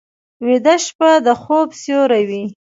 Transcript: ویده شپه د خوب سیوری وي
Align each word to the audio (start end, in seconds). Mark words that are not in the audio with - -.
ویده 0.45 0.75
شپه 0.85 1.09
د 1.25 1.27
خوب 1.41 1.67
سیوری 1.81 2.23
وي 2.29 2.43